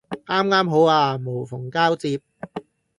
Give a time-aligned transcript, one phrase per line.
[0.25, 2.19] 啱啱好啊無縫交接